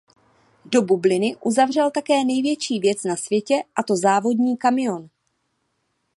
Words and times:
Do 0.65 0.81
bubliny 0.83 1.35
uzavřel 1.41 1.91
také 1.91 2.23
největší 2.25 2.79
věc 2.79 3.03
na 3.03 3.15
světě 3.15 3.55
a 3.75 3.83
to 3.83 3.95
závodní 3.95 4.57
kamion. 4.57 5.09